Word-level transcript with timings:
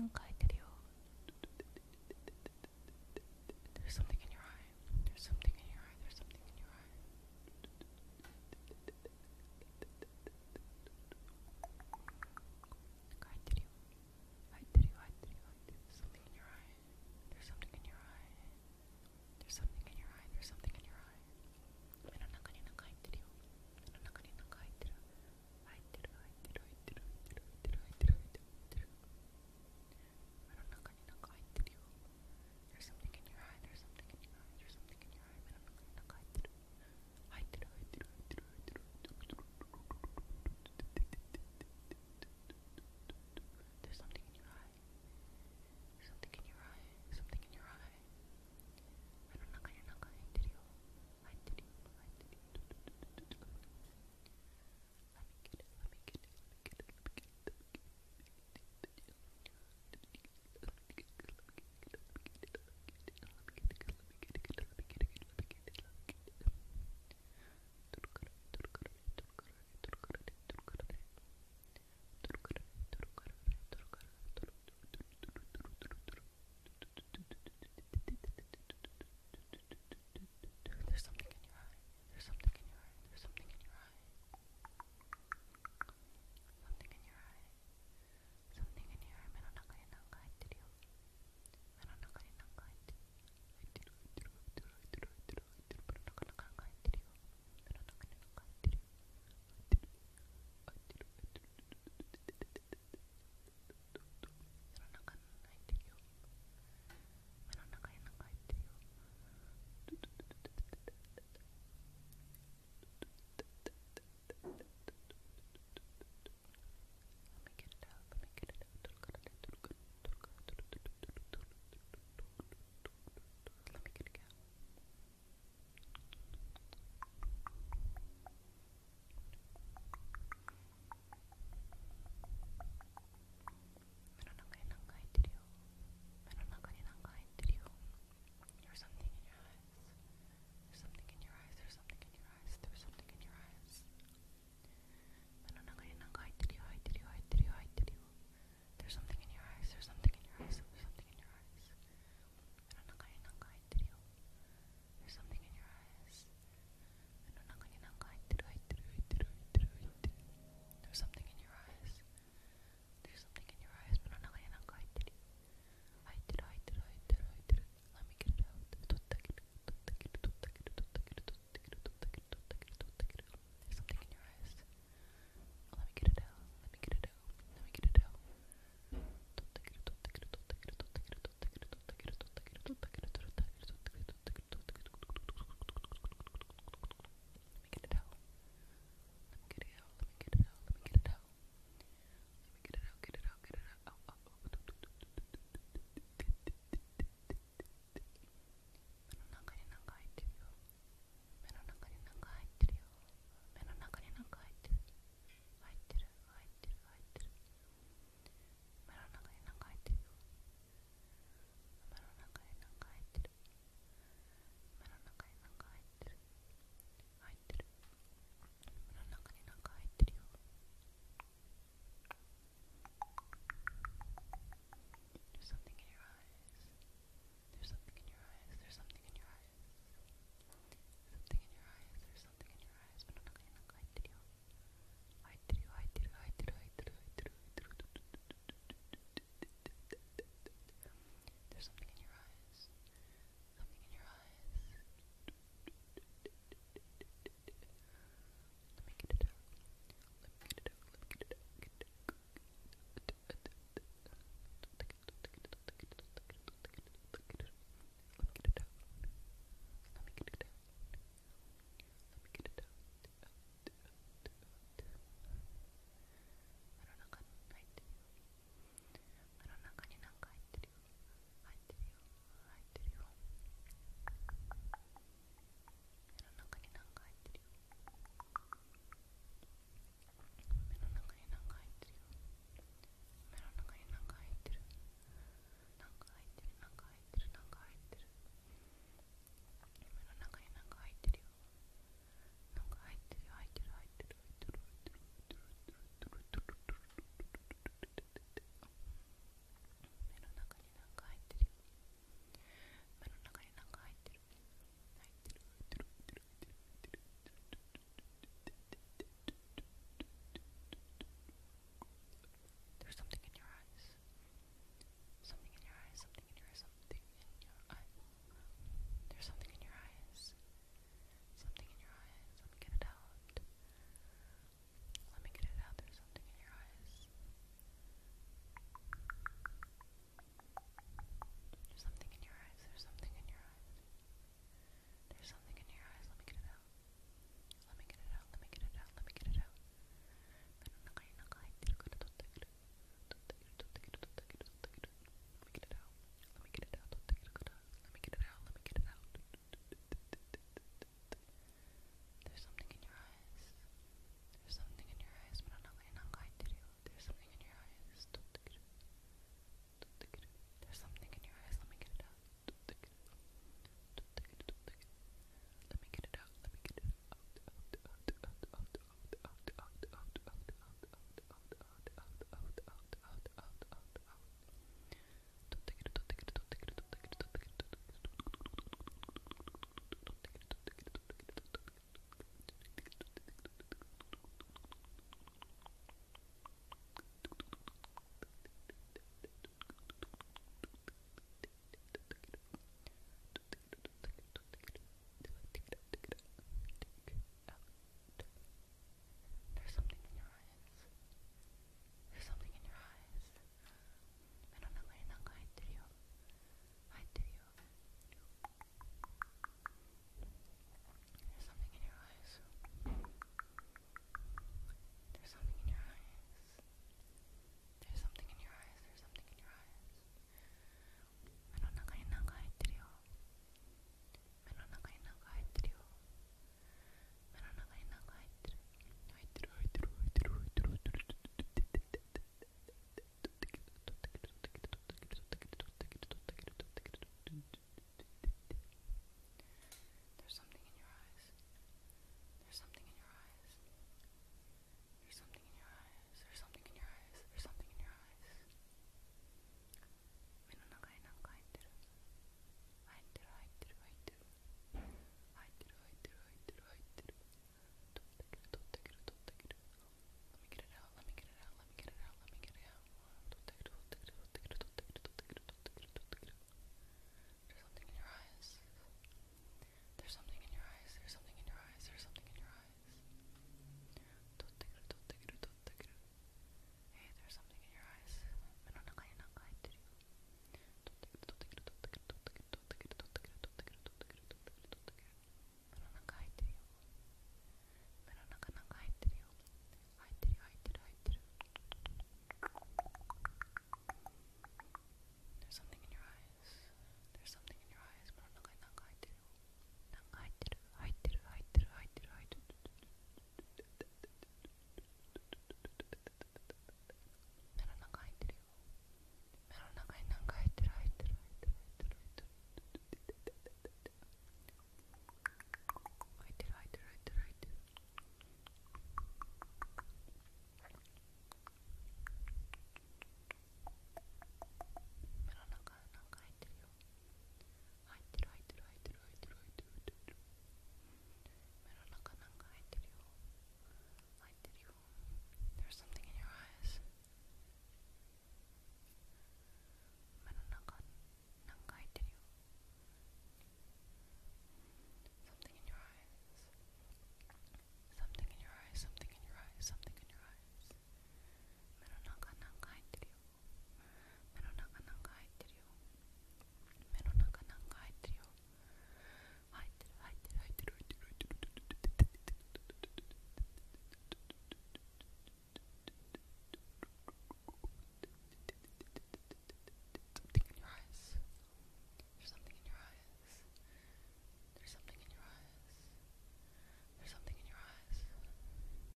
한가요? 0.00 0.29